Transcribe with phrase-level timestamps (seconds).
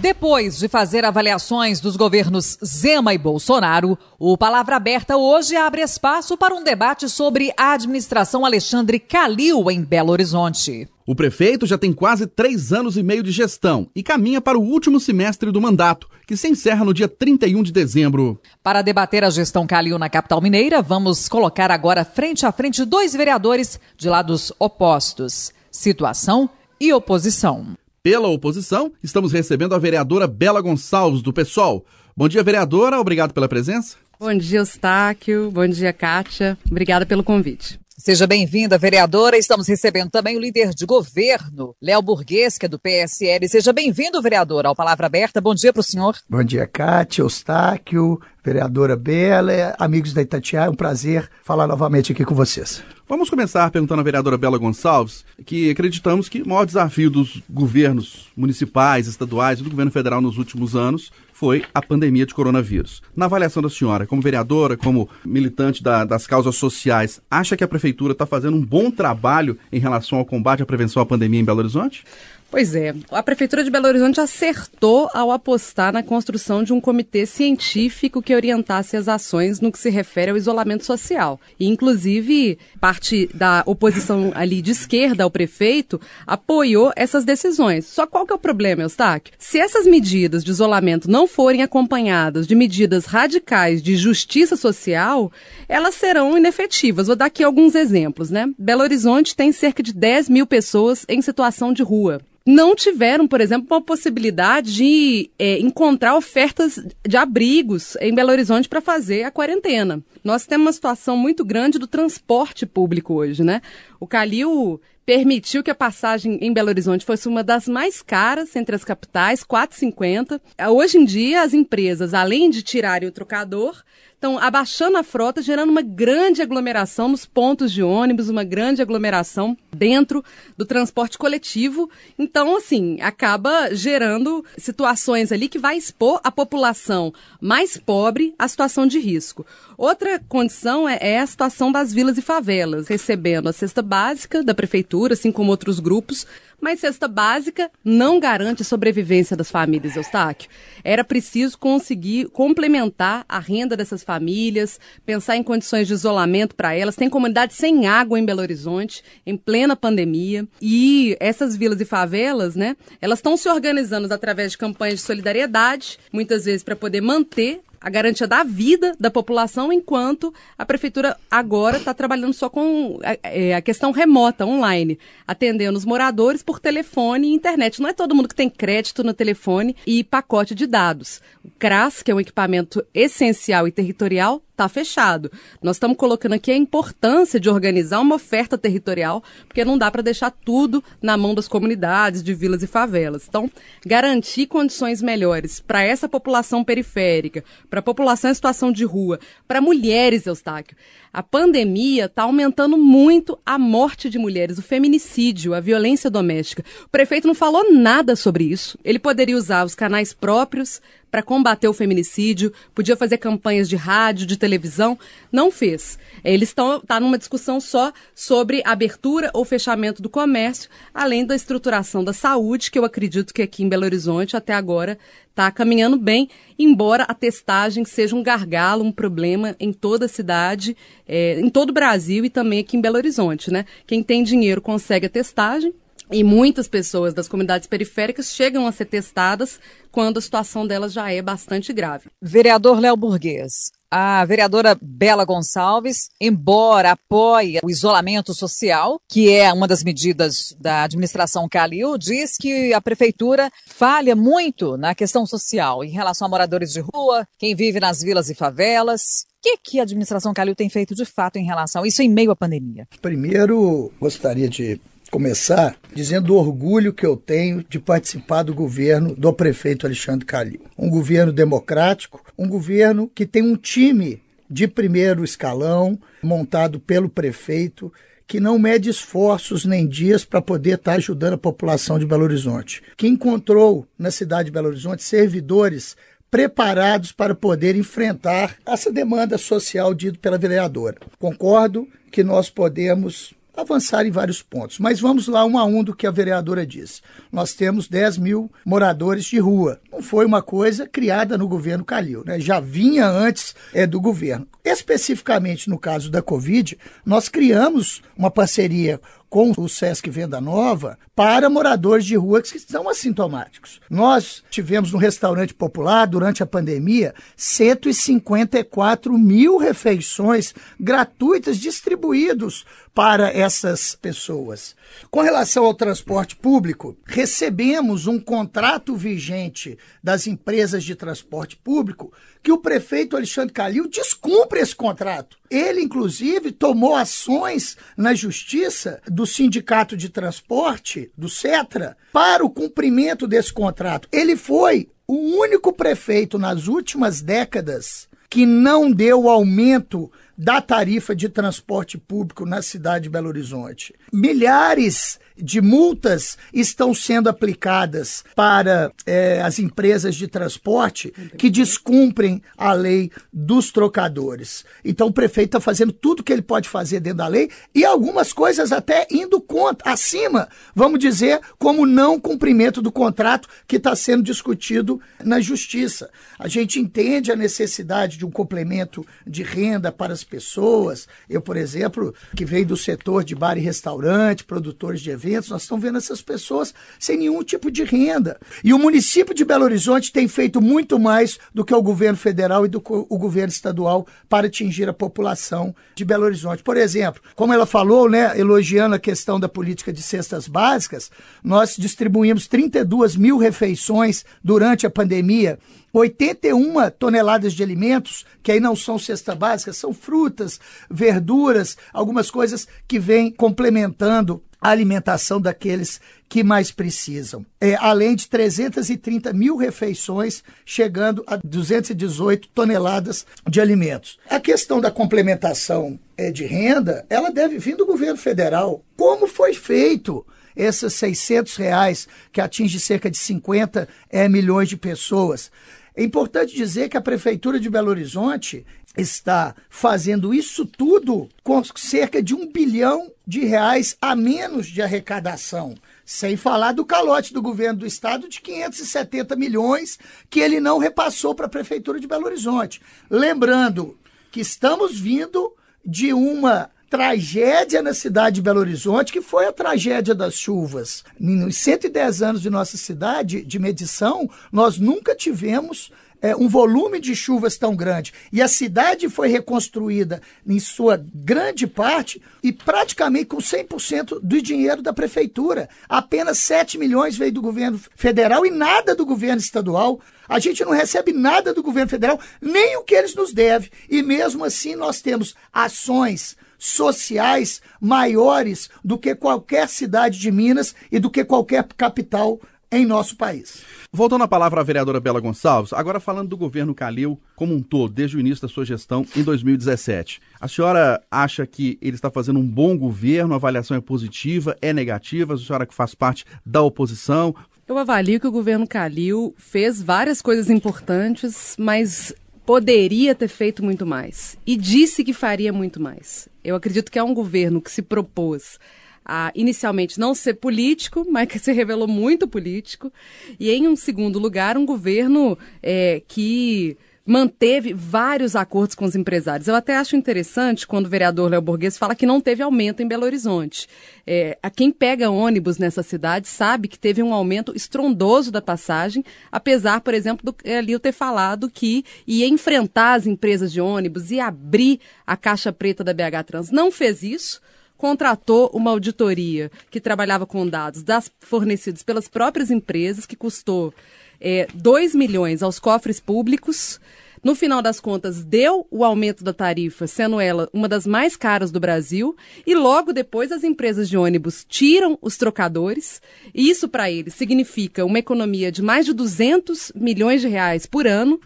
[0.00, 6.38] Depois de fazer avaliações dos governos Zema e Bolsonaro, o Palavra Aberta hoje abre espaço
[6.38, 10.88] para um debate sobre a administração Alexandre Calil em Belo Horizonte.
[11.06, 14.62] O prefeito já tem quase três anos e meio de gestão e caminha para o
[14.62, 18.40] último semestre do mandato, que se encerra no dia 31 de dezembro.
[18.62, 23.12] Para debater a gestão Calil na capital mineira, vamos colocar agora frente a frente dois
[23.12, 26.48] vereadores de lados opostos: situação
[26.80, 27.76] e oposição.
[28.02, 31.84] Pela oposição, estamos recebendo a vereadora Bela Gonçalves, do PSOL.
[32.16, 32.98] Bom dia, vereadora.
[32.98, 33.98] Obrigado pela presença.
[34.18, 35.50] Bom dia, Eustáquio.
[35.50, 36.56] Bom dia, Kátia.
[36.70, 37.78] Obrigada pelo convite.
[38.00, 39.36] Seja bem-vinda, vereadora.
[39.36, 43.46] Estamos recebendo também o líder de governo, Léo Burguês, que é do PSL.
[43.46, 45.38] Seja bem-vindo, vereador, ao Palavra Aberta.
[45.38, 46.16] Bom dia para o senhor.
[46.26, 50.68] Bom dia, Kátia, Eustáquio, vereadora Bela, amigos da Itatiaia.
[50.68, 52.82] É um prazer falar novamente aqui com vocês.
[53.06, 58.28] Vamos começar perguntando à vereadora Bela Gonçalves que acreditamos que o maior desafio dos governos
[58.34, 63.00] municipais, estaduais e do governo federal nos últimos anos foi a pandemia de coronavírus.
[63.16, 67.68] Na avaliação da senhora, como vereadora, como militante da, das causas sociais, acha que a
[67.68, 71.44] prefeitura está fazendo um bom trabalho em relação ao combate à prevenção à pandemia em
[71.44, 72.04] Belo Horizonte?
[72.50, 77.24] Pois é, a Prefeitura de Belo Horizonte acertou ao apostar na construção de um comitê
[77.24, 81.40] científico que orientasse as ações no que se refere ao isolamento social.
[81.60, 87.86] E, inclusive, parte da oposição ali de esquerda ao prefeito apoiou essas decisões.
[87.86, 89.32] Só qual que é o problema, Eustáquio?
[89.38, 95.30] Se essas medidas de isolamento não forem acompanhadas de medidas radicais de justiça social,
[95.68, 97.06] elas serão inefetivas.
[97.06, 98.50] Vou dar aqui alguns exemplos, né?
[98.58, 103.40] Belo Horizonte tem cerca de 10 mil pessoas em situação de rua não tiveram, por
[103.40, 109.30] exemplo, uma possibilidade de é, encontrar ofertas de abrigos em Belo Horizonte para fazer a
[109.30, 110.02] quarentena.
[110.24, 113.60] Nós temos uma situação muito grande do transporte público hoje, né?
[113.98, 118.74] O Calil permitiu que a passagem em Belo Horizonte fosse uma das mais caras entre
[118.74, 120.40] as capitais, 4,50.
[120.70, 123.82] Hoje em dia, as empresas, além de tirarem o trocador,
[124.20, 129.56] estão abaixando a frota, gerando uma grande aglomeração nos pontos de ônibus, uma grande aglomeração
[129.74, 130.22] dentro
[130.58, 131.90] do transporte coletivo.
[132.18, 138.86] Então, assim, acaba gerando situações ali que vai expor a população mais pobre à situação
[138.86, 139.46] de risco.
[139.78, 144.54] Outra condição é, é a situação das vilas e favelas, recebendo a cesta básica da
[144.54, 146.26] prefeitura, assim como outros grupos,
[146.60, 150.50] mas cesta básica não garante a sobrevivência das famílias, Eustáquio.
[150.84, 156.96] Era preciso conseguir complementar a renda dessas famílias, pensar em condições de isolamento para elas.
[156.96, 160.46] Tem comunidade sem água em Belo Horizonte, em plena pandemia.
[160.60, 165.98] E essas vilas e favelas, né, elas estão se organizando através de campanhas de solidariedade,
[166.12, 171.78] muitas vezes para poder manter a garantia da vida da população, enquanto a prefeitura agora
[171.78, 177.28] está trabalhando só com a, é, a, questão remota, online, atendendo os moradores por telefone
[177.28, 177.80] e internet.
[177.80, 181.22] Não é todo mundo que tem crédito no telefone e pacote de dados.
[181.42, 185.32] O CRAS, que é um equipamento essencial e territorial, está fechado.
[185.62, 190.02] Nós estamos colocando aqui a importância de organizar uma oferta territorial, porque não dá para
[190.02, 193.26] deixar tudo na mão das comunidades, de vilas e favelas.
[193.26, 193.50] Então,
[193.84, 199.18] garantir condições melhores para essa população periférica, para a população em situação de rua,
[199.48, 200.76] para mulheres, Eustáquio.
[201.12, 206.64] A pandemia está aumentando muito a morte de mulheres, o feminicídio, a violência doméstica.
[206.84, 208.78] O prefeito não falou nada sobre isso.
[208.84, 214.26] Ele poderia usar os canais próprios para combater o feminicídio, podia fazer campanhas de rádio,
[214.26, 214.98] de televisão,
[215.32, 215.98] não fez.
[216.24, 222.04] Eles estão tá numa discussão só sobre abertura ou fechamento do comércio, além da estruturação
[222.04, 224.98] da saúde, que eu acredito que aqui em Belo Horizonte até agora
[225.30, 226.28] está caminhando bem,
[226.58, 230.76] embora a testagem seja um gargalo, um problema em toda a cidade,
[231.08, 233.64] é, em todo o Brasil e também aqui em Belo Horizonte, né?
[233.86, 235.72] Quem tem dinheiro consegue a testagem,
[236.10, 239.60] e muitas pessoas das comunidades periféricas chegam a ser testadas
[239.90, 242.08] quando a situação delas já é bastante grave.
[242.20, 249.66] Vereador Léo Burguês, a vereadora Bela Gonçalves, embora apoie o isolamento social, que é uma
[249.66, 255.90] das medidas da administração Calil, diz que a prefeitura falha muito na questão social em
[255.90, 259.26] relação a moradores de rua, quem vive nas vilas e favelas.
[259.40, 262.10] O que, que a administração Calil tem feito de fato em relação a isso em
[262.10, 262.86] meio à pandemia?
[263.00, 264.78] Primeiro, gostaria de
[265.10, 270.62] começar dizendo o orgulho que eu tenho de participar do governo do prefeito Alexandre Calil.
[270.78, 277.92] Um governo democrático, um governo que tem um time de primeiro escalão montado pelo prefeito
[278.26, 282.22] que não mede esforços nem dias para poder estar tá ajudando a população de Belo
[282.22, 285.96] Horizonte, que encontrou na cidade de Belo Horizonte servidores
[286.30, 290.96] preparados para poder enfrentar essa demanda social dita pela vereadora.
[291.18, 294.78] Concordo que nós podemos avançar em vários pontos.
[294.78, 297.00] Mas vamos lá um a um do que a vereadora disse.
[297.30, 299.80] Nós temos 10 mil moradores de rua.
[299.92, 302.40] Não foi uma coisa criada no governo Calil, né?
[302.40, 304.46] já vinha antes é, do governo.
[304.64, 309.00] Especificamente no caso da Covid, nós criamos uma parceria
[309.30, 313.80] com o Sesc Venda Nova para moradores de rua que são assintomáticos.
[313.88, 323.94] Nós tivemos no restaurante popular, durante a pandemia, 154 mil refeições gratuitas distribuídos para essas
[323.94, 324.74] pessoas.
[325.10, 332.12] Com relação ao transporte público, recebemos um contrato vigente das empresas de transporte público
[332.42, 335.39] que o prefeito Alexandre Calil descumpre esse contrato.
[335.50, 343.26] Ele, inclusive, tomou ações na justiça do Sindicato de Transporte, do CETRA, para o cumprimento
[343.26, 344.08] desse contrato.
[344.12, 351.28] Ele foi o único prefeito nas últimas décadas que não deu aumento da tarifa de
[351.28, 353.94] transporte público na cidade de Belo Horizonte.
[354.10, 362.72] Milhares de multas estão sendo aplicadas para é, as empresas de transporte que descumprem a
[362.72, 364.64] lei dos trocadores.
[364.82, 368.32] Então o prefeito está fazendo tudo que ele pode fazer dentro da lei e algumas
[368.32, 374.22] coisas até indo contra, acima, vamos dizer, como não cumprimento do contrato que está sendo
[374.22, 376.08] discutido na justiça.
[376.38, 381.08] A gente entende a necessidade de um complemento de renda para as pessoas.
[381.28, 385.50] Eu, por exemplo, que venho do setor de bar e restaurante, produtores de eventos, eventos,
[385.50, 388.38] nós estamos vendo essas pessoas sem nenhum tipo de renda.
[388.64, 392.64] E o município de Belo Horizonte tem feito muito mais do que o governo federal
[392.64, 396.62] e do que o governo estadual para atingir a população de Belo Horizonte.
[396.62, 401.10] Por exemplo, como ela falou, né, elogiando a questão da política de cestas básicas,
[401.42, 405.58] nós distribuímos 32 mil refeições durante a pandemia
[405.92, 410.60] 81 toneladas de alimentos, que aí não são cesta básica, são frutas,
[410.90, 417.44] verduras, algumas coisas que vêm complementando a alimentação daqueles que mais precisam.
[417.60, 424.18] É, além de 330 mil refeições, chegando a 218 toneladas de alimentos.
[424.28, 428.84] A questão da complementação é, de renda, ela deve vir do governo federal.
[428.96, 430.24] Como foi feito?
[430.54, 435.50] Esses 600 reais que atinge cerca de 50 é, milhões de pessoas.
[435.94, 438.64] É importante dizer que a Prefeitura de Belo Horizonte
[438.96, 445.74] está fazendo isso tudo com cerca de um bilhão de reais a menos de arrecadação.
[446.04, 449.98] Sem falar do calote do governo do estado de 570 milhões
[450.28, 452.80] que ele não repassou para a Prefeitura de Belo Horizonte.
[453.08, 453.96] Lembrando
[454.30, 455.52] que estamos vindo
[455.84, 461.04] de uma tragédia na cidade de Belo Horizonte, que foi a tragédia das chuvas.
[461.18, 467.14] Nos 110 anos de nossa cidade de medição, nós nunca tivemos é, um volume de
[467.14, 468.12] chuvas tão grande.
[468.32, 474.82] E a cidade foi reconstruída em sua grande parte e praticamente com 100% do dinheiro
[474.82, 475.68] da prefeitura.
[475.88, 480.00] Apenas 7 milhões veio do governo federal e nada do governo estadual.
[480.28, 483.70] A gente não recebe nada do governo federal, nem o que eles nos devem.
[483.88, 491.00] E mesmo assim nós temos ações sociais maiores do que qualquer cidade de Minas e
[491.00, 492.38] do que qualquer capital
[492.70, 493.62] em nosso país.
[493.92, 497.92] Voltando à palavra à vereadora Bela Gonçalves, agora falando do governo Calil como um todo,
[497.92, 500.20] desde o início da sua gestão em 2017.
[500.40, 504.72] A senhora acha que ele está fazendo um bom governo, a avaliação é positiva, é
[504.72, 505.34] negativa?
[505.34, 507.34] A senhora que faz parte da oposição?
[507.66, 512.14] Eu avalio que o governo Calil fez várias coisas importantes, mas
[512.44, 516.28] poderia ter feito muito mais e disse que faria muito mais.
[516.42, 518.58] Eu acredito que é um governo que se propôs
[519.04, 522.92] a inicialmente não ser político, mas que se revelou muito político,
[523.38, 529.48] e em um segundo lugar, um governo é, que manteve vários acordos com os empresários.
[529.48, 532.88] Eu até acho interessante quando o vereador Léo Borges fala que não teve aumento em
[532.88, 533.66] Belo Horizonte.
[534.06, 539.04] É, a quem pega ônibus nessa cidade sabe que teve um aumento estrondoso da passagem,
[539.30, 544.20] apesar, por exemplo, do Elio ter falado que ia enfrentar as empresas de ônibus e
[544.20, 546.50] abrir a caixa preta da BH Trans.
[546.50, 547.40] Não fez isso
[547.80, 553.72] contratou uma auditoria que trabalhava com dados das, fornecidos pelas próprias empresas, que custou
[554.20, 556.80] é, 2 milhões aos cofres públicos.
[557.22, 561.50] No final das contas, deu o aumento da tarifa, sendo ela uma das mais caras
[561.50, 566.00] do Brasil, e logo depois as empresas de ônibus tiram os trocadores.
[566.34, 571.20] Isso para eles significa uma economia de mais de 200 milhões de reais por ano,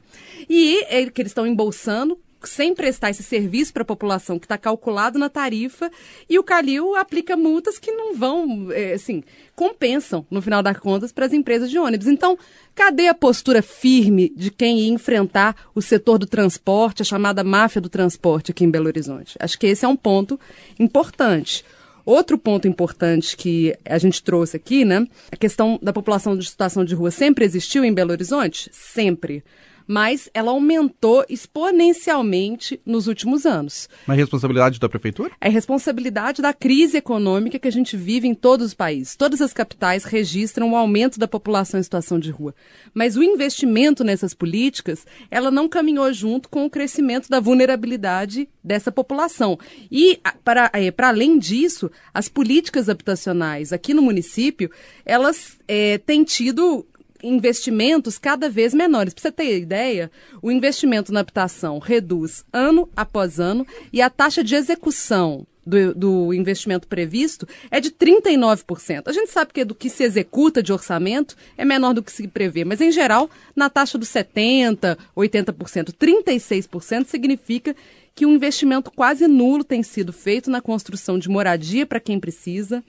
[0.51, 4.59] e é, que eles estão embolsando sem prestar esse serviço para a população que está
[4.59, 5.91] calculado na tarifa,
[6.29, 9.23] e o Calil aplica multas que não vão, é, assim,
[9.55, 12.07] compensam, no final das contas, para as empresas de ônibus.
[12.07, 12.39] Então,
[12.75, 17.81] cadê a postura firme de quem ia enfrentar o setor do transporte, a chamada máfia
[17.81, 19.37] do transporte aqui em Belo Horizonte?
[19.41, 20.39] Acho que esse é um ponto
[20.79, 21.65] importante.
[22.05, 25.07] Outro ponto importante que a gente trouxe aqui, né?
[25.33, 28.69] A questão da população de situação de rua sempre existiu em Belo Horizonte?
[28.73, 29.43] Sempre
[29.87, 33.89] mas ela aumentou exponencialmente nos últimos anos.
[34.07, 35.33] Mas é responsabilidade da prefeitura?
[35.41, 39.17] É responsabilidade da crise econômica que a gente vive em todos os países.
[39.17, 42.55] Todas as capitais registram o aumento da população em situação de rua.
[42.93, 48.91] Mas o investimento nessas políticas, ela não caminhou junto com o crescimento da vulnerabilidade dessa
[48.91, 49.59] população.
[49.91, 54.71] E, para, é, para além disso, as políticas habitacionais aqui no município,
[55.05, 56.87] elas é, têm tido
[57.25, 59.15] investimentos cada vez menores.
[59.15, 60.11] Para você ter ideia,
[60.43, 66.35] o investimento na habitação reduz ano após ano e a taxa de execução do, do,
[66.35, 69.05] investimento previsto é de 39%.
[69.07, 72.29] A gente sabe que do que se executa de orçamento é menor do que se
[72.29, 77.75] prevê, mas em geral, na taxa dos 70%, 80%, 36% significa
[78.15, 82.85] que um investimento quase nulo tem sido feito na construção de moradia para quem precisa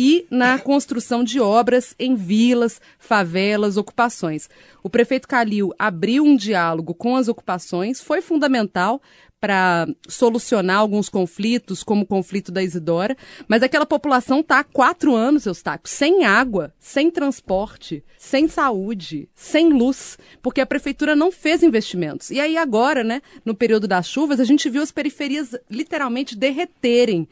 [0.00, 4.48] e na construção de obras em vilas, favelas, ocupações.
[4.80, 9.02] O prefeito Calil abriu um diálogo com as ocupações, foi fundamental
[9.40, 13.16] para solucionar alguns conflitos, como o conflito da Isidora,
[13.48, 19.68] mas aquela população está há quatro anos, Eustáquio, sem água, sem transporte, sem saúde, sem
[19.68, 22.30] luz, porque a prefeitura não fez investimentos.
[22.30, 27.28] E aí agora, né, no período das chuvas, a gente viu as periferias literalmente derreterem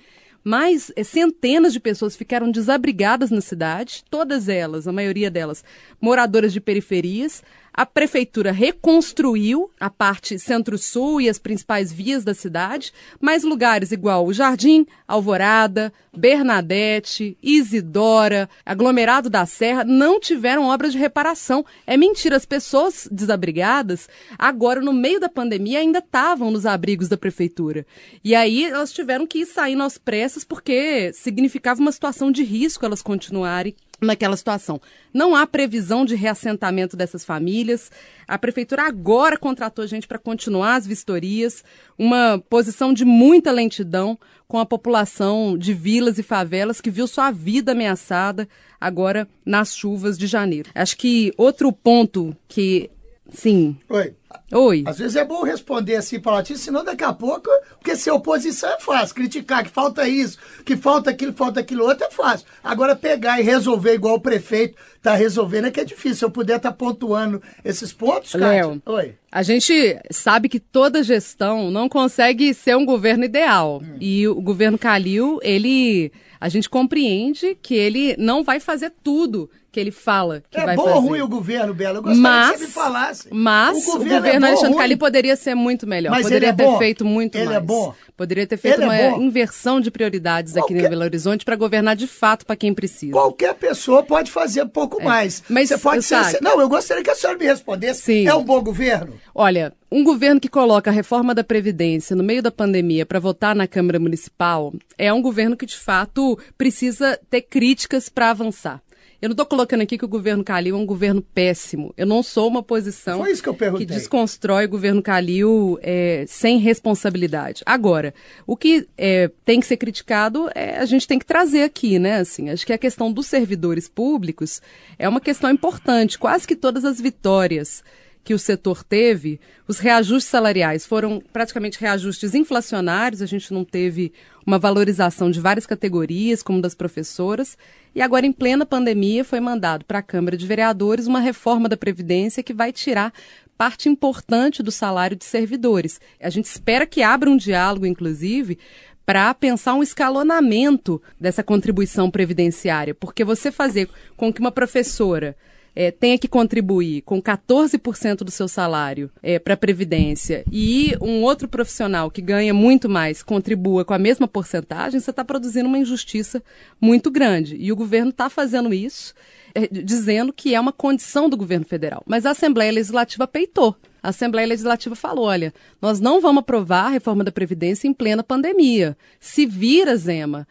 [0.46, 5.64] mais eh, centenas de pessoas ficaram desabrigadas na cidade, todas elas, a maioria delas,
[6.00, 7.42] moradoras de periferias.
[7.76, 14.26] A prefeitura reconstruiu a parte centro-sul e as principais vias da cidade, mas lugares igual
[14.26, 21.64] o Jardim, Alvorada, Bernadette, Isidora, aglomerado da Serra não tiveram obras de reparação.
[21.86, 27.16] É mentira, as pessoas desabrigadas, agora no meio da pandemia, ainda estavam nos abrigos da
[27.16, 27.86] prefeitura.
[28.24, 33.02] E aí elas tiveram que ir saindo pressas porque significava uma situação de risco elas
[33.02, 34.80] continuarem naquela situação.
[35.12, 37.90] Não há previsão de reassentamento dessas famílias.
[38.26, 41.64] A prefeitura agora contratou gente para continuar as vistorias,
[41.98, 47.30] uma posição de muita lentidão com a população de vilas e favelas que viu sua
[47.30, 48.48] vida ameaçada
[48.80, 50.70] agora nas chuvas de janeiro.
[50.74, 52.90] Acho que outro ponto que
[53.30, 53.76] sim.
[53.88, 54.14] Oi.
[54.52, 54.84] Oi.
[54.86, 58.70] Às vezes é bom responder assim para latim, senão daqui a pouco, porque ser oposição
[58.70, 62.46] é fácil, criticar que falta isso, que falta aquilo, falta aquilo outro é fácil.
[62.62, 66.16] Agora pegar e resolver igual o prefeito está resolvendo é que é difícil.
[66.16, 69.14] Se eu puder estar tá pontuando esses pontos, Léo, Oi.
[69.30, 73.82] A gente sabe que toda gestão não consegue ser um governo ideal.
[73.82, 73.96] Hum.
[74.00, 79.80] E o governo Calil, ele a gente compreende que ele não vai fazer tudo que
[79.80, 80.94] ele fala que é vai bom fazer.
[80.94, 81.98] ou ruim o governo, Bela?
[81.98, 83.28] Eu gostaria mas, que você me falasse.
[83.30, 86.12] Mas o governo, o governo é Alexandre Calil poderia ser muito melhor.
[86.12, 86.78] Mas poderia é ter bom.
[86.78, 87.56] feito muito ele mais.
[87.58, 87.94] é bom.
[88.16, 90.76] Poderia ter feito ele uma é inversão de prioridades Qualquer...
[90.76, 93.12] aqui em Belo Horizonte para governar de fato para quem precisa.
[93.12, 95.04] Qualquer pessoa pode fazer um pouco é.
[95.04, 95.42] mais.
[95.46, 96.24] Mas você pode ser.
[96.24, 96.38] Sabe...
[96.40, 98.00] Não, eu gostaria que a senhora me respondesse.
[98.00, 98.26] Sim.
[98.26, 99.12] É um bom governo?
[99.34, 103.54] Olha, um governo que coloca a reforma da Previdência no meio da pandemia para votar
[103.54, 108.80] na Câmara Municipal é um governo que, de fato, precisa ter críticas para avançar.
[109.20, 111.92] Eu não estou colocando aqui que o governo Calil é um governo péssimo.
[111.96, 117.62] Eu não sou uma posição que, que desconstrói o governo Calil é, sem responsabilidade.
[117.64, 118.12] Agora,
[118.46, 122.18] o que é, tem que ser criticado, é, a gente tem que trazer aqui, né?
[122.18, 124.60] Assim, acho que a questão dos servidores públicos
[124.98, 126.18] é uma questão importante.
[126.18, 127.82] Quase que todas as vitórias
[128.26, 134.12] que o setor teve, os reajustes salariais foram praticamente reajustes inflacionários, a gente não teve
[134.46, 137.58] uma valorização de várias categorias, como das professoras,
[137.94, 141.76] e agora, em plena pandemia, foi mandado para a Câmara de Vereadores uma reforma da
[141.76, 143.12] Previdência que vai tirar
[143.58, 146.00] parte importante do salário de servidores.
[146.20, 148.58] A gente espera que abra um diálogo, inclusive,
[149.04, 155.36] para pensar um escalonamento dessa contribuição previdenciária, porque você fazer com que uma professora
[155.76, 161.22] é, tenha que contribuir com 14% do seu salário é, para a Previdência e um
[161.22, 165.78] outro profissional que ganha muito mais contribua com a mesma porcentagem, você está produzindo uma
[165.78, 166.42] injustiça
[166.80, 167.56] muito grande.
[167.60, 169.12] E o governo está fazendo isso,
[169.54, 172.02] é, dizendo que é uma condição do governo federal.
[172.06, 173.76] Mas a Assembleia Legislativa peitou.
[174.02, 175.52] A Assembleia Legislativa falou: olha,
[175.82, 178.96] nós não vamos aprovar a reforma da Previdência em plena pandemia.
[179.20, 180.46] Se vira, Zema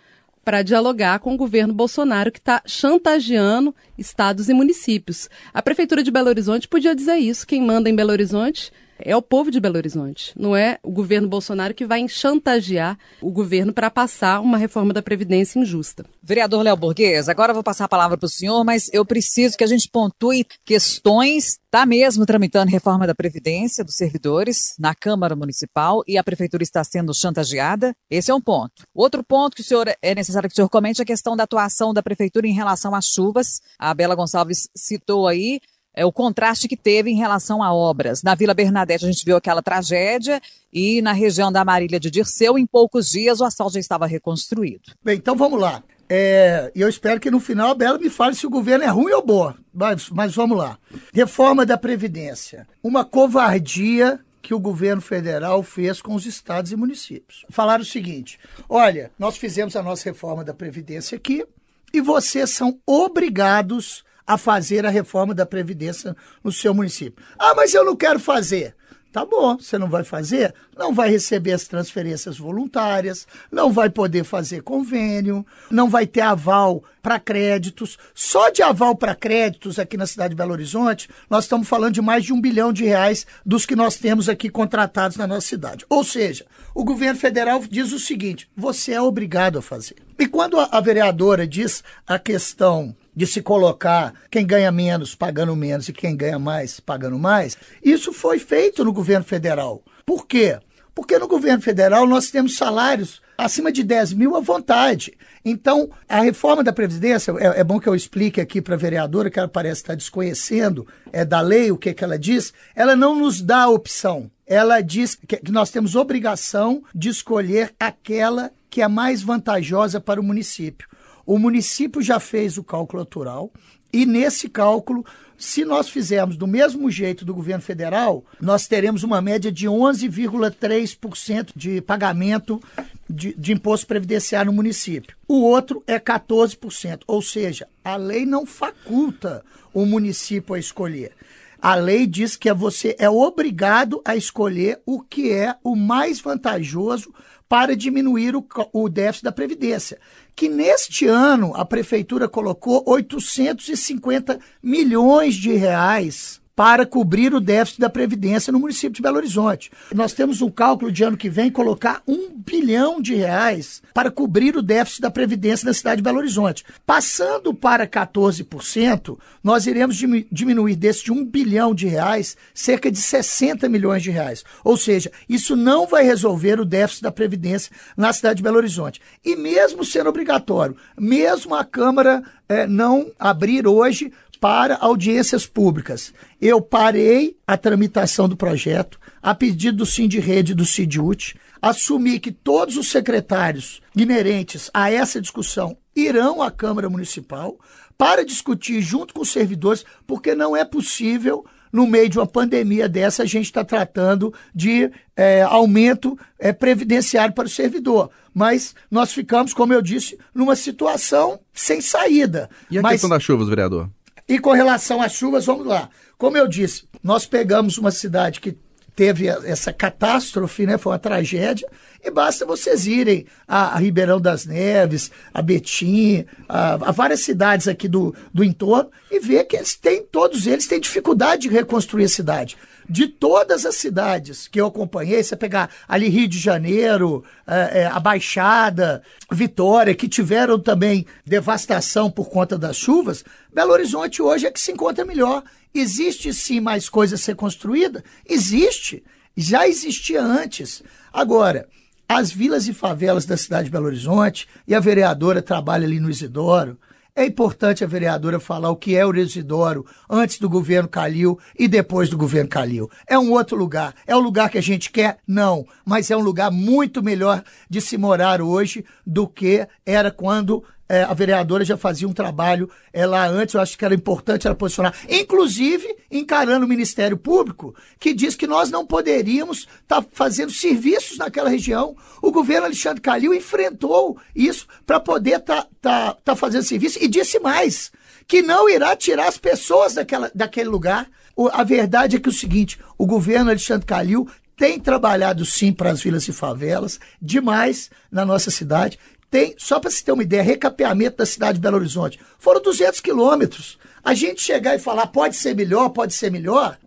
[0.45, 5.27] para dialogar com o governo Bolsonaro, que está chantageando estados e municípios.
[5.51, 7.47] A Prefeitura de Belo Horizonte podia dizer isso.
[7.47, 10.31] Quem manda em Belo Horizonte é o povo de Belo Horizonte.
[10.35, 15.01] Não é o governo Bolsonaro que vai chantagear o governo para passar uma reforma da
[15.01, 16.05] Previdência injusta.
[16.21, 19.63] Vereador Léo Borges, agora vou passar a palavra para o senhor, mas eu preciso que
[19.63, 21.59] a gente pontue questões.
[21.65, 26.83] Está mesmo tramitando reforma da Previdência dos servidores na Câmara Municipal e a Prefeitura está
[26.83, 27.93] sendo chantageada?
[28.09, 28.83] Esse é um ponto.
[28.93, 31.43] Outro ponto que o senhor é necessário que o senhor comente é a questão da
[31.43, 33.59] atuação da Prefeitura em relação às chuvas.
[33.77, 35.59] A Bela Gonçalves citou aí
[35.95, 38.21] é, o contraste que teve em relação a obras.
[38.21, 42.57] Na Vila Bernadette a gente viu aquela tragédia e na região da Marília de Dirceu,
[42.57, 44.91] em poucos dias, o asfalto já estava reconstruído.
[45.03, 45.81] Bem, então vamos lá.
[46.07, 48.87] É, e eu espero que no final a Bela me fale se o governo é
[48.87, 49.53] ruim ou bom.
[49.73, 50.77] Mas, mas vamos lá.
[51.13, 52.67] Reforma da Previdência.
[52.83, 57.45] Uma covardia que o governo federal fez com os estados e municípios.
[57.49, 61.43] Falaram o seguinte: olha, nós fizemos a nossa reforma da Previdência aqui
[61.91, 67.23] e vocês são obrigados a fazer a reforma da Previdência no seu município.
[67.37, 68.75] Ah, mas eu não quero fazer.
[69.15, 74.25] Tá bom, você não vai fazer, não vai receber as transferências voluntárias, não vai poder
[74.25, 77.97] fazer convênio, não vai ter aval para créditos.
[78.13, 82.01] Só de aval para créditos aqui na cidade de Belo Horizonte, nós estamos falando de
[82.01, 85.85] mais de um bilhão de reais dos que nós temos aqui contratados na nossa cidade.
[85.87, 89.95] Ou seja, o governo federal diz o seguinte: você é obrigado a fazer.
[90.19, 95.55] E quando a, a vereadora diz a questão de se colocar quem ganha menos pagando
[95.55, 99.83] menos e quem ganha mais pagando mais, isso foi feito no governo federal.
[100.05, 100.59] Por quê?
[100.93, 105.13] Porque no governo federal nós temos salários acima de 10 mil à vontade.
[105.43, 109.29] Então, a reforma da Previdência, é, é bom que eu explique aqui para a vereadora,
[109.29, 113.15] que ela parece estar desconhecendo é, da lei o que, que ela diz, ela não
[113.15, 114.31] nos dá a opção.
[114.47, 120.19] Ela diz que, que nós temos obrigação de escolher aquela que é mais vantajosa para
[120.19, 120.87] o município.
[121.25, 123.51] O município já fez o cálculo natural
[123.95, 125.05] e nesse cálculo,
[125.37, 131.51] se nós fizermos do mesmo jeito do governo federal, nós teremos uma média de 11,3%
[131.55, 132.61] de pagamento
[133.09, 135.15] de, de, imposto previdenciário no município.
[135.25, 141.13] O outro é 14%, ou seja, a lei não faculta o município a escolher.
[141.61, 147.13] A lei diz que você é obrigado a escolher o que é o mais vantajoso
[147.47, 149.99] para diminuir o, o déficit da Previdência.
[150.35, 157.89] Que neste ano a Prefeitura colocou 850 milhões de reais para cobrir o déficit da
[157.89, 159.71] Previdência no município de Belo Horizonte.
[159.93, 164.55] Nós temos um cálculo de ano que vem colocar um bilhão de reais para cobrir
[164.55, 166.63] o déficit da Previdência na cidade de Belo Horizonte.
[166.85, 169.97] Passando para 14%, nós iremos
[170.31, 174.43] diminuir desse de um bilhão de reais cerca de 60 milhões de reais.
[174.63, 179.01] Ou seja, isso não vai resolver o déficit da Previdência na cidade de Belo Horizonte.
[179.23, 184.11] E mesmo sendo obrigatório, mesmo a Câmara é, não abrir hoje
[184.45, 186.13] para audiências públicas.
[186.39, 192.31] Eu parei a tramitação do projeto a pedido do Sindirrede e do Sidiut, assumi que
[192.31, 197.57] todos os secretários inerentes a essa discussão irão à Câmara Municipal
[197.97, 202.87] para discutir junto com os servidores, porque não é possível no meio de uma pandemia
[202.87, 208.11] dessa, a gente está tratando de é, aumento é, previdenciário para o servidor.
[208.31, 212.47] Mas nós ficamos, como eu disse, numa situação sem saída.
[212.69, 212.91] E a Mas...
[212.91, 213.89] questão das chuvas, vereador?
[214.27, 215.89] E com relação às chuvas, vamos lá.
[216.17, 218.57] Como eu disse, nós pegamos uma cidade que
[218.95, 220.77] teve essa catástrofe, né?
[220.77, 221.67] Foi uma tragédia.
[222.03, 227.87] E basta vocês irem a, Ribeirão das Neves, a Betim, a, a, várias cidades aqui
[227.87, 232.09] do, do entorno e ver que eles têm, todos eles têm dificuldade de reconstruir a
[232.09, 232.57] cidade
[232.89, 237.85] de todas as cidades que eu acompanhei, você pegar ali Rio de Janeiro, é, é,
[237.87, 244.51] a Baixada, Vitória, que tiveram também devastação por conta das chuvas, Belo Horizonte hoje é
[244.51, 245.43] que se encontra melhor.
[245.73, 248.03] Existe sim mais coisa a ser construída?
[248.27, 249.03] Existe.
[249.35, 250.81] Já existia antes.
[251.11, 251.67] Agora,
[252.07, 256.09] as vilas e favelas da cidade de Belo Horizonte, e a vereadora trabalha ali no
[256.09, 256.77] Isidoro,
[257.15, 261.65] é importante a vereadora falar o que é o Residoro antes do governo Calil e
[261.65, 262.91] depois do governo Calil.
[263.07, 263.95] É um outro lugar.
[264.05, 265.19] É o lugar que a gente quer?
[265.25, 265.65] Não.
[265.85, 271.03] Mas é um lugar muito melhor de se morar hoje do que era quando é,
[271.03, 274.55] a vereadora já fazia um trabalho é, lá antes, eu acho que era importante ela
[274.55, 280.51] posicionar, inclusive encarando o Ministério Público, que diz que nós não poderíamos estar tá fazendo
[280.51, 281.95] serviços naquela região.
[282.21, 287.07] O governo Alexandre Calil enfrentou isso para poder estar tá, tá, tá fazendo serviço e
[287.07, 287.91] disse mais,
[288.27, 291.09] que não irá tirar as pessoas daquela, daquele lugar.
[291.35, 295.73] O, a verdade é que é o seguinte, o governo Alexandre Calil tem trabalhado sim
[295.73, 298.97] para as vilas e favelas, demais na nossa cidade,
[299.35, 303.01] tem, só para se ter uma ideia, recapeamento da cidade de Belo Horizonte, foram 200
[303.01, 303.77] quilômetros.
[304.01, 306.77] A gente chegar e falar pode ser melhor, pode ser melhor,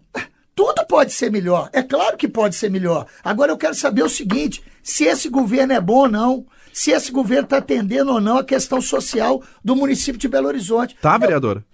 [0.55, 1.69] Tudo pode ser melhor.
[1.75, 3.07] É claro que pode ser melhor.
[3.23, 6.47] Agora eu quero saber o seguinte: se esse governo é bom ou não.
[6.73, 10.97] Se esse governo está atendendo ou não a questão social do município de Belo Horizonte.
[11.01, 11.65] Tá, vereadora?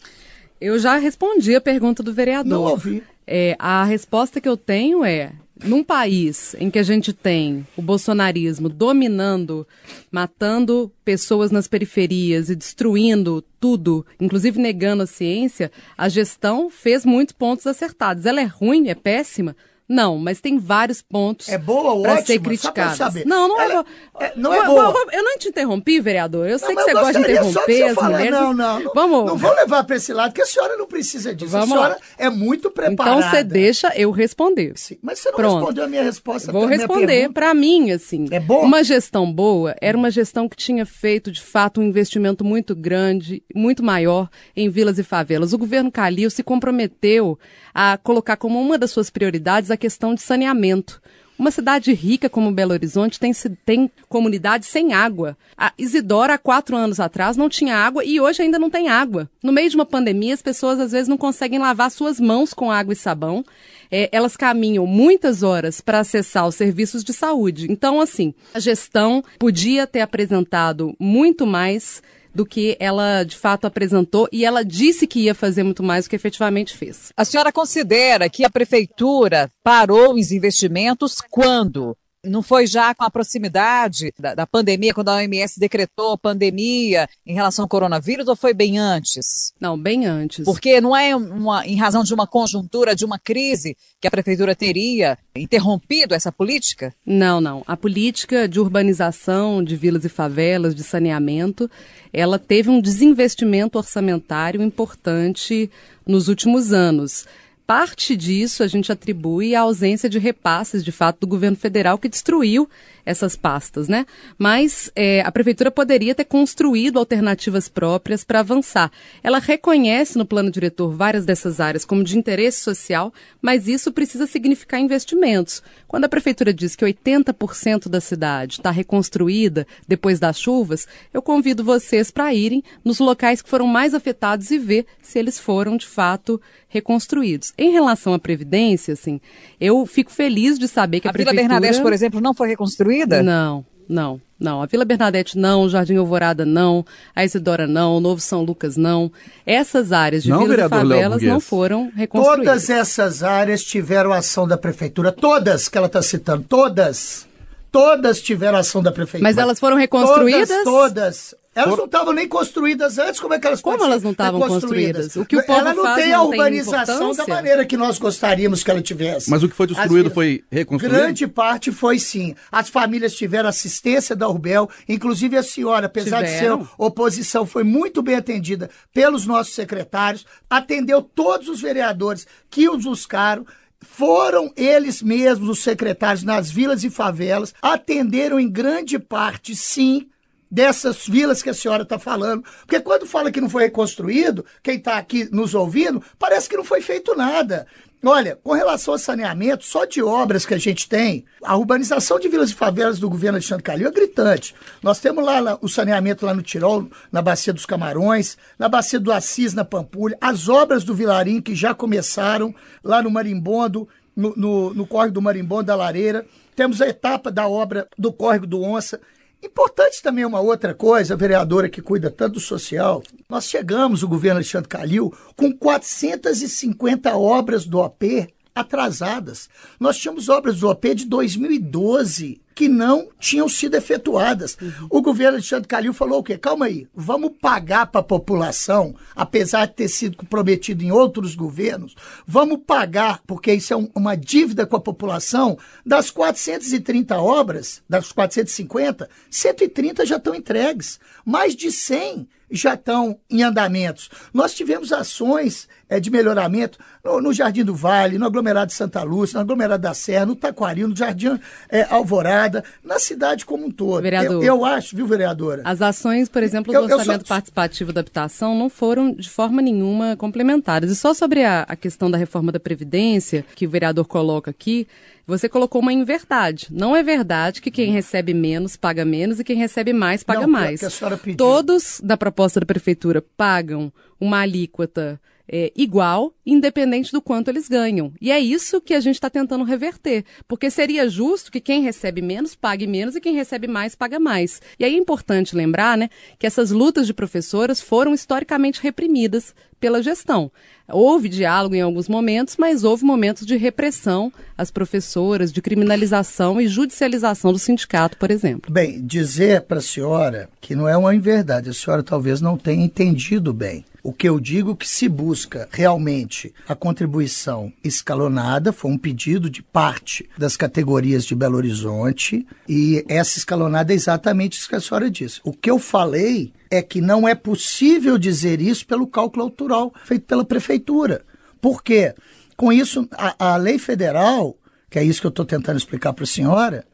[0.60, 2.50] Eu já respondi a pergunta do vereador.
[2.50, 3.02] Não ouvi.
[3.26, 5.32] É, a resposta que eu tenho é:
[5.64, 9.66] num país em que a gente tem o bolsonarismo dominando,
[10.10, 17.34] matando pessoas nas periferias e destruindo tudo, inclusive negando a ciência, a gestão fez muitos
[17.34, 18.26] pontos acertados.
[18.26, 19.56] Ela é ruim, é péssima?
[19.88, 22.22] Não, mas tem vários pontos É boa ótima?
[22.24, 23.26] ser Só pra saber.
[23.26, 23.86] Não, não é Ela- boa.
[24.26, 24.82] é- não é Eu- boa.
[24.84, 26.48] eu- Eu não te interrompi, vereador.
[26.48, 28.10] Eu sei Não, que mas você gosta de interromper as falar.
[28.10, 28.30] mulheres.
[28.32, 28.92] Não, não, não.
[28.94, 29.26] Vamos.
[29.26, 31.50] Não vou levar para esse lado, porque a senhora não precisa disso.
[31.52, 32.00] Vamos a senhora lá.
[32.18, 33.18] é muito preparada.
[33.18, 34.72] Então você deixa eu responder.
[34.76, 35.56] Sim, Mas você não Pronto.
[35.58, 36.50] respondeu a minha resposta.
[36.52, 37.30] Vou responder.
[37.32, 38.62] Para mim, assim, É bom?
[38.62, 43.42] uma gestão boa era uma gestão que tinha feito, de fato, um investimento muito grande,
[43.54, 45.52] muito maior em vilas e favelas.
[45.52, 47.38] O governo Calil se comprometeu
[47.74, 51.00] a colocar como uma das suas prioridades a questão de saneamento.
[51.36, 53.32] Uma cidade rica como Belo Horizonte tem,
[53.64, 55.36] tem comunidades sem água.
[55.56, 59.28] A Isidora, há quatro anos atrás, não tinha água e hoje ainda não tem água.
[59.42, 62.70] No meio de uma pandemia, as pessoas às vezes não conseguem lavar suas mãos com
[62.70, 63.44] água e sabão.
[63.90, 67.66] É, elas caminham muitas horas para acessar os serviços de saúde.
[67.68, 72.00] Então, assim, a gestão podia ter apresentado muito mais
[72.34, 76.10] do que ela de fato apresentou e ela disse que ia fazer muito mais do
[76.10, 77.12] que efetivamente fez.
[77.16, 81.96] A senhora considera que a prefeitura parou os investimentos quando?
[82.24, 87.34] Não foi já com a proximidade da, da pandemia, quando a OMS decretou pandemia em
[87.34, 89.52] relação ao coronavírus, ou foi bem antes?
[89.60, 90.44] Não, bem antes.
[90.44, 94.54] Porque não é uma, em razão de uma conjuntura, de uma crise, que a prefeitura
[94.54, 96.94] teria interrompido essa política?
[97.04, 97.62] Não, não.
[97.66, 101.70] A política de urbanização de vilas e favelas, de saneamento,
[102.12, 105.70] ela teve um desinvestimento orçamentário importante
[106.06, 107.26] nos últimos anos.
[107.66, 112.08] Parte disso a gente atribui à ausência de repasses, de fato, do governo federal que
[112.08, 112.68] destruiu
[113.04, 114.06] essas pastas, né?
[114.38, 118.90] Mas é, a prefeitura poderia ter construído alternativas próprias para avançar.
[119.22, 123.12] Ela reconhece no plano diretor várias dessas áreas como de interesse social,
[123.42, 125.62] mas isso precisa significar investimentos.
[125.86, 131.64] Quando a prefeitura diz que 80% da cidade está reconstruída depois das chuvas, eu convido
[131.64, 135.86] vocês para irem nos locais que foram mais afetados e ver se eles foram de
[135.86, 137.52] fato reconstruídos.
[137.56, 139.20] Em relação à previdência, assim,
[139.60, 142.48] eu fico feliz de saber que a, A Vila prefeitura Bernadette, por exemplo, não foi
[142.48, 142.93] reconstruída?
[143.22, 144.62] Não, não, não.
[144.62, 149.10] A Vila Bernadette não, Jardim Alvorada não, a Isidora não, o Novo São Lucas não.
[149.46, 152.44] Essas áreas de Não, vilas e favelas não foram reconstruídas.
[152.44, 155.12] Todas essas áreas tiveram ação da prefeitura.
[155.12, 156.44] Todas que ela está citando.
[156.48, 157.26] Todas.
[157.70, 159.28] Todas tiveram ação da prefeitura.
[159.28, 160.48] Mas elas foram reconstruídas?
[160.48, 161.34] Todas, todas.
[161.54, 165.06] Elas não estavam nem construídas antes, como é que elas Como elas não estavam reconstruídas?
[165.06, 165.16] construídas?
[165.16, 167.76] O que o povo Ela não faz tem a não tem urbanização da maneira que
[167.76, 169.30] nós gostaríamos que ela tivesse.
[169.30, 170.96] Mas o que foi destruído foi reconstruído?
[170.96, 172.34] Grande parte foi sim.
[172.50, 176.58] As famílias tiveram assistência da Urbel, inclusive a senhora, apesar Tiveram.
[176.58, 182.68] de ser oposição, foi muito bem atendida pelos nossos secretários, atendeu todos os vereadores que
[182.68, 183.46] os buscaram.
[183.80, 190.08] Foram eles mesmos, os secretários, nas vilas e favelas, atenderam em grande parte, sim,
[190.54, 192.44] dessas vilas que a senhora está falando.
[192.60, 196.62] Porque quando fala que não foi reconstruído, quem está aqui nos ouvindo, parece que não
[196.62, 197.66] foi feito nada.
[198.06, 202.28] Olha, com relação ao saneamento, só de obras que a gente tem, a urbanização de
[202.28, 204.54] vilas e favelas do governo Alexandre Calil é gritante.
[204.82, 209.10] Nós temos lá, o saneamento lá no Tirol, na Bacia dos Camarões, na Bacia do
[209.10, 214.74] Assis, na Pampulha, as obras do Vilarim que já começaram lá no Marimbondo, no, no,
[214.74, 216.26] no Córrego do Marimbondo da Lareira.
[216.54, 219.00] Temos a etapa da obra do Córrego do Onça.
[219.44, 223.02] Importante também uma outra coisa, a vereadora que cuida tanto do social.
[223.28, 229.50] Nós chegamos, o governo Alexandre Calil, com 450 obras do OP atrasadas.
[229.78, 234.56] Nós tínhamos obras do OP de 2012 que não tinham sido efetuadas.
[234.88, 236.38] O governo Alexandre Calil falou o quê?
[236.38, 241.94] Calma aí, vamos pagar para a população, apesar de ter sido prometido em outros governos,
[242.26, 248.12] vamos pagar, porque isso é um- uma dívida com a população, das 430 obras, das
[248.12, 250.98] 450, 130 já estão entregues.
[251.24, 254.08] Mais de 100 já estão em andamentos.
[254.32, 259.02] Nós tivemos ações eh, de melhoramento no, no Jardim do Vale, no aglomerado de Santa
[259.02, 261.38] Lúcia, no aglomerado da Serra, no Taquari, no Jardim
[261.68, 262.43] eh, Alvorada,
[262.82, 264.02] na cidade como um todo.
[264.02, 264.42] Vereador.
[264.42, 265.62] Eu, eu acho, viu, vereadora?
[265.64, 269.28] As ações, por exemplo, do Eu- eu só- orçamento participativo da habitação não foram de
[269.28, 270.90] forma nenhuma complementares.
[270.90, 274.86] E só sobre a, a questão da reforma da Previdência, que o vereador coloca aqui,
[275.26, 276.68] você colocou uma inverdade.
[276.70, 280.48] Não é verdade que quem recebe menos paga menos e quem recebe mais paga Não,
[280.48, 280.80] mais.
[280.80, 281.36] que a senhora pediu.
[281.38, 288.12] Todos da proposta da Prefeitura pagam uma alíquota é, igual, independente do quanto eles ganham.
[288.20, 292.22] E é isso que a gente está tentando reverter, porque seria justo que quem recebe
[292.22, 294.60] menos pague menos e quem recebe mais paga mais.
[294.78, 300.02] E aí é importante lembrar, né, que essas lutas de professoras foram historicamente reprimidas pela
[300.02, 300.50] gestão.
[300.88, 306.66] Houve diálogo em alguns momentos, mas houve momentos de repressão às professoras, de criminalização e
[306.66, 308.72] judicialização do sindicato, por exemplo.
[308.72, 312.84] Bem, dizer para a senhora que não é uma inverdade, a senhora talvez não tenha
[312.84, 313.84] entendido bem.
[314.06, 319.62] O que eu digo que se busca realmente a contribuição escalonada, foi um pedido de
[319.62, 325.10] parte das categorias de Belo Horizonte, e essa escalonada é exatamente isso que a senhora
[325.10, 325.40] disse.
[325.42, 330.26] O que eu falei é que não é possível dizer isso pelo cálculo autoral feito
[330.26, 331.24] pela prefeitura.
[331.58, 332.14] Por quê?
[332.58, 334.54] Com isso, a, a lei federal,
[334.90, 336.84] que é isso que eu estou tentando explicar para a senhora,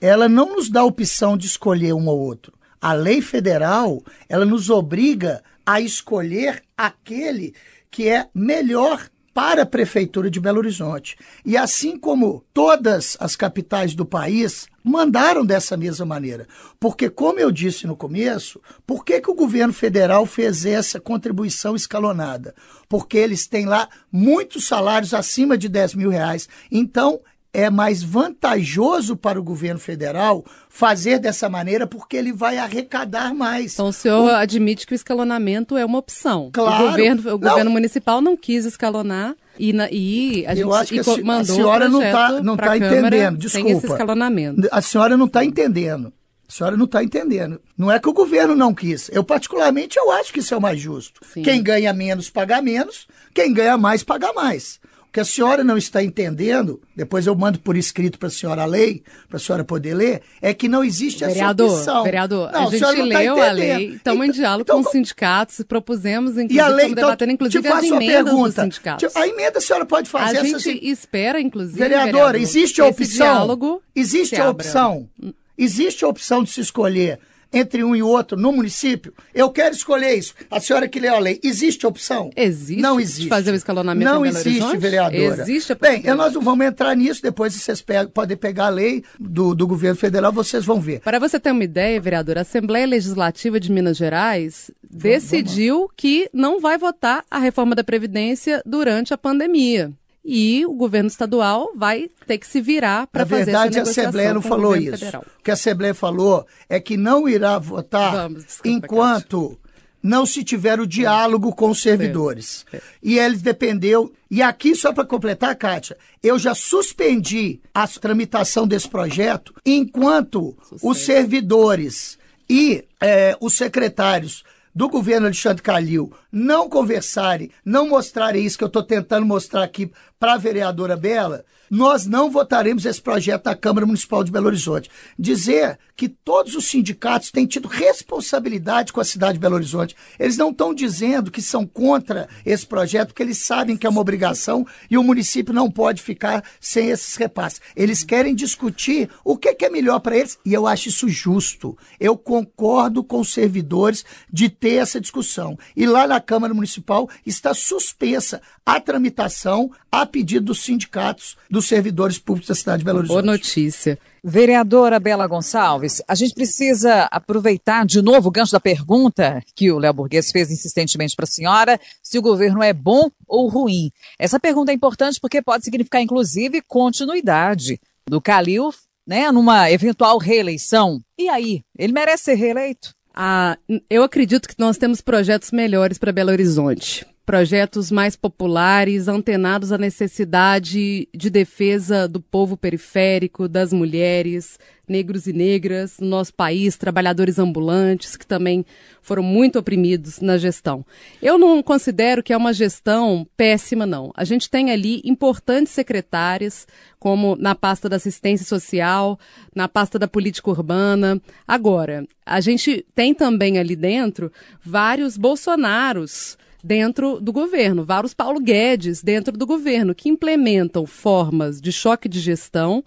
[0.00, 2.52] ela não nos dá a opção de escolher um ou outro.
[2.80, 7.52] A lei federal, ela nos obriga a escolher aquele
[7.90, 11.14] que é melhor para a Prefeitura de Belo Horizonte.
[11.44, 16.48] E assim como todas as capitais do país mandaram dessa mesma maneira.
[16.80, 21.76] Porque, como eu disse no começo, por que, que o governo federal fez essa contribuição
[21.76, 22.54] escalonada?
[22.88, 26.48] Porque eles têm lá muitos salários acima de 10 mil reais.
[26.72, 27.20] Então,
[27.56, 33.72] é mais vantajoso para o governo federal fazer dessa maneira porque ele vai arrecadar mais.
[33.72, 34.28] Então o senhor o...
[34.28, 36.50] admite que o escalonamento é uma opção.
[36.52, 36.84] Claro.
[36.84, 40.92] O governo, o governo municipal não quis escalonar e, na, e a gente Eu acho
[40.92, 43.38] que a, mandou a senhora não está não tá entendendo.
[43.38, 43.68] Desculpa.
[43.68, 44.68] Sem esse escalonamento.
[44.70, 46.12] A senhora não está entendendo.
[46.46, 47.58] A senhora não está entendendo.
[47.76, 49.08] Não é que o governo não quis.
[49.10, 51.22] Eu, particularmente, eu acho que isso é o mais justo.
[51.32, 51.42] Sim.
[51.42, 53.08] Quem ganha menos, paga menos.
[53.34, 54.78] Quem ganha mais, paga mais
[55.16, 58.66] que a senhora não está entendendo, depois eu mando por escrito para a senhora a
[58.66, 62.04] lei, para a senhora poder ler, é que não existe vereador, essa opção.
[62.04, 64.86] Vereador, não, a gente a leu tá a lei, estamos em então, diálogo então, com
[64.86, 69.16] os sindicatos, propusemos, inclusive, e a lei, então, debatendo, inclusive, as emendas pergunta, dos sindicatos.
[69.16, 70.36] A emenda a senhora pode fazer.
[70.36, 75.08] A gente assim, espera, inclusive, vereadora, vereador, existe a opção, existe a opção,
[75.56, 77.18] existe a opção de se escolher
[77.52, 79.12] entre um e outro no município?
[79.34, 80.34] Eu quero escolher isso.
[80.50, 82.30] A senhora que leu a lei, existe opção?
[82.36, 82.80] Existe.
[82.80, 83.28] Não existe.
[83.28, 84.76] fazer o escalonamento Não existe, Horizonte?
[84.78, 85.42] vereadora.
[85.42, 89.04] Existe a Bem, nós não vamos entrar nisso, depois vocês pegam, podem pegar a lei
[89.18, 91.00] do, do governo federal, vocês vão ver.
[91.00, 96.60] Para você ter uma ideia, vereadora, a Assembleia Legislativa de Minas Gerais decidiu que não
[96.60, 99.92] vai votar a reforma da Previdência durante a pandemia
[100.26, 104.04] e o governo estadual vai ter que se virar para fazer essa negociação.
[104.04, 104.98] a Assembleia não falou isso.
[104.98, 105.24] Federal.
[105.38, 109.58] O que a Assembleia falou é que não irá votar Vamos, desculpa, enquanto
[110.02, 112.66] não se tiver o diálogo com os servidores.
[113.02, 114.12] E eles dependeu.
[114.30, 120.98] E aqui, só para completar, Kátia, eu já suspendi a tramitação desse projeto enquanto os
[120.98, 124.44] servidores e é, os secretários
[124.76, 129.90] do governo Alexandre Calil não conversarem, não mostrarem isso que eu estou tentando mostrar aqui
[130.18, 134.90] para a vereadora Bela, nós não votaremos esse projeto na Câmara Municipal de Belo Horizonte.
[135.18, 139.96] Dizer que todos os sindicatos têm tido responsabilidade com a cidade de Belo Horizonte.
[140.18, 144.00] Eles não estão dizendo que são contra esse projeto, porque eles sabem que é uma
[144.00, 147.60] obrigação e o município não pode ficar sem esses repasses.
[147.74, 151.76] Eles querem discutir o que é melhor para eles e eu acho isso justo.
[151.98, 155.58] Eu concordo com os servidores de ter essa discussão.
[155.74, 162.18] E lá na Câmara Municipal está suspensa a tramitação a pedido dos sindicatos dos servidores
[162.18, 163.22] públicos da cidade de Belo Horizonte.
[163.22, 163.98] Boa notícia.
[164.22, 169.78] Vereadora Bela Gonçalves, a gente precisa aproveitar de novo o gancho da pergunta que o
[169.78, 173.90] Léo Burguês fez insistentemente para a senhora, se o governo é bom ou ruim.
[174.18, 178.70] Essa pergunta é importante porque pode significar, inclusive, continuidade do Calil,
[179.06, 181.00] né, numa eventual reeleição.
[181.16, 182.94] E aí, ele merece ser reeleito?
[183.14, 183.56] Ah,
[183.88, 189.76] eu acredito que nós temos projetos melhores para Belo Horizonte projetos mais populares, antenados à
[189.76, 194.56] necessidade de defesa do povo periférico, das mulheres,
[194.88, 198.64] negros e negras no nosso país, trabalhadores ambulantes que também
[199.02, 200.86] foram muito oprimidos na gestão.
[201.20, 204.12] Eu não considero que é uma gestão péssima, não.
[204.16, 206.64] A gente tem ali importantes secretárias,
[207.00, 209.18] como na pasta da assistência social,
[209.52, 211.20] na pasta da política urbana.
[211.46, 214.30] Agora, a gente tem também ali dentro
[214.64, 221.70] vários Bolsonaros dentro do governo, vários Paulo Guedes dentro do governo, que implementam formas de
[221.70, 222.84] choque de gestão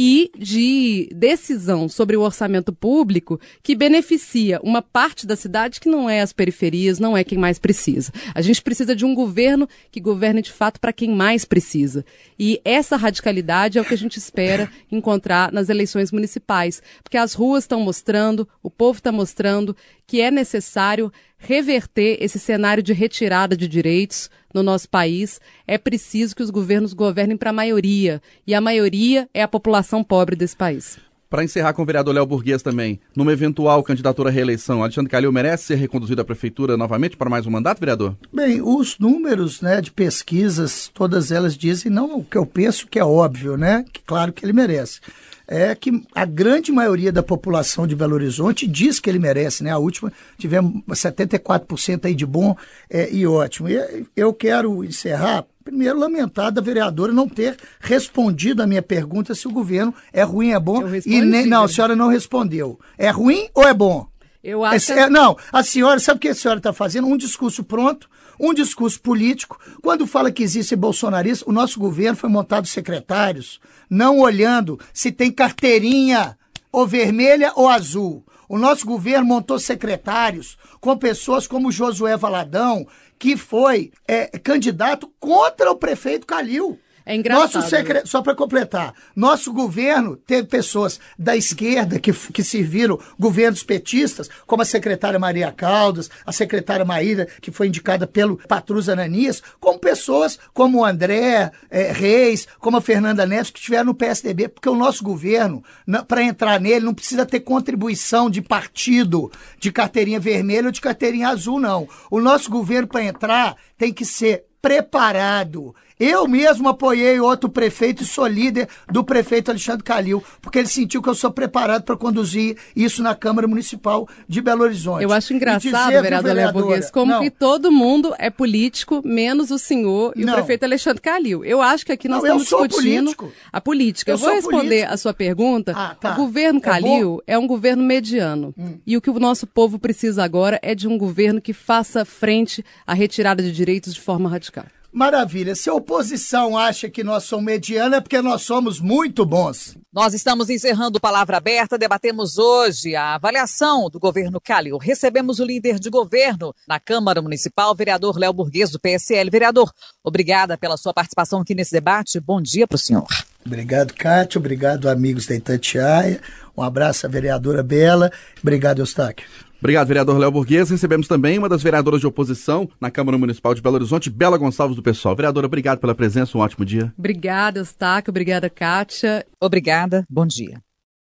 [0.00, 6.08] e de decisão sobre o orçamento público que beneficia uma parte da cidade que não
[6.08, 8.12] é as periferias, não é quem mais precisa.
[8.32, 12.04] A gente precisa de um governo que governe de fato para quem mais precisa.
[12.38, 17.34] E essa radicalidade é o que a gente espera encontrar nas eleições municipais, porque as
[17.34, 23.56] ruas estão mostrando, o povo está mostrando que é necessário reverter esse cenário de retirada
[23.56, 28.20] de direitos no nosso país, é preciso que os governos governem para a maioria.
[28.46, 30.98] E a maioria é a população pobre desse país.
[31.30, 35.30] Para encerrar com o vereador Léo Burguês também, numa eventual candidatura à reeleição, Alexandre Calil
[35.30, 38.16] merece ser reconduzido à prefeitura novamente para mais um mandato, vereador?
[38.32, 42.98] Bem, os números né, de pesquisas, todas elas dizem não o que eu penso que
[42.98, 43.84] é óbvio, né?
[43.92, 45.00] Que claro que ele merece
[45.48, 49.70] é que a grande maioria da população de Belo Horizonte diz que ele merece, né?
[49.70, 52.54] A última tivemos 74% aí de bom
[52.90, 53.68] é, e ótimo.
[53.70, 59.46] E eu quero encerrar primeiro lamentar da vereadora não ter respondido a minha pergunta se
[59.46, 60.82] o governo é ruim, é bom.
[61.04, 62.78] e nem, não, a senhora não respondeu.
[62.96, 64.06] É ruim ou é bom?
[64.42, 64.92] Eu acho.
[64.92, 67.06] É, não, a senhora, sabe o que a senhora está fazendo?
[67.06, 68.08] Um discurso pronto,
[68.38, 69.58] um discurso político.
[69.82, 75.30] Quando fala que existe bolsonarista, o nosso governo foi montado secretários, não olhando se tem
[75.30, 76.38] carteirinha
[76.70, 78.24] ou vermelha ou azul.
[78.48, 82.86] O nosso governo montou secretários com pessoas como Josué Valadão,
[83.18, 86.78] que foi é, candidato contra o prefeito Calil.
[87.08, 87.54] É engraçado.
[87.54, 88.02] Nosso secre...
[88.04, 94.60] Só para completar, nosso governo teve pessoas da esquerda que, que serviram governos petistas, como
[94.60, 100.38] a secretária Maria Caldas, a secretária Maíra, que foi indicada pelo Patrus Ananias, como pessoas
[100.52, 104.76] como o André é, Reis, como a Fernanda Neves, que estiveram no PSDB, porque o
[104.76, 105.64] nosso governo,
[106.06, 111.30] para entrar nele, não precisa ter contribuição de partido, de carteirinha vermelha ou de carteirinha
[111.30, 111.88] azul, não.
[112.10, 115.74] O nosso governo, para entrar, tem que ser preparado.
[115.98, 121.02] Eu mesmo apoiei outro prefeito e sou líder do prefeito Alexandre Calil, porque ele sentiu
[121.02, 125.02] que eu sou preparado para conduzir isso na Câmara Municipal de Belo Horizonte.
[125.02, 129.58] Eu acho engraçado, vereador Léo Burguês, como não, que todo mundo é político, menos o
[129.58, 131.44] senhor e não, o prefeito Alexandre Calil.
[131.44, 133.32] Eu acho que aqui nós não, estamos discutindo político.
[133.52, 134.12] a política.
[134.12, 134.94] Eu, eu vou responder político.
[134.94, 135.72] a sua pergunta.
[135.74, 136.12] Ah, tá.
[136.12, 138.54] O governo é Calil é, é, um governo mediano.
[138.56, 138.78] Hum.
[138.86, 142.64] E o que o nosso povo precisa agora é de um governo que faça frente
[142.86, 144.57] à retirada de direitos de forma radical.
[144.98, 145.54] Maravilha.
[145.54, 149.76] Se a oposição acha que nós somos mediana, é porque nós somos muito bons.
[149.92, 151.78] Nós estamos encerrando Palavra Aberta.
[151.78, 154.76] Debatemos hoje a avaliação do governo Calil.
[154.76, 159.30] Recebemos o líder de governo na Câmara Municipal, vereador Léo Burguês, do PSL.
[159.30, 162.18] Vereador, obrigada pela sua participação aqui nesse debate.
[162.18, 163.06] Bom dia para o senhor.
[163.46, 164.40] Obrigado, Cátia.
[164.40, 166.20] Obrigado, amigos da Itatiaia.
[166.56, 168.10] Um abraço à vereadora Bela.
[168.42, 169.28] Obrigado, Eustáquio.
[169.58, 170.70] Obrigado, vereador Léo Burguês.
[170.70, 174.76] Recebemos também uma das vereadoras de oposição na Câmara Municipal de Belo Horizonte, Bela Gonçalves
[174.76, 175.16] do Pessoal.
[175.16, 176.92] Vereadora, obrigado pela presença, um ótimo dia.
[176.96, 178.10] Obrigada, Eustáquio.
[178.10, 179.26] Obrigada, Kátia.
[179.40, 180.62] Obrigada, bom dia.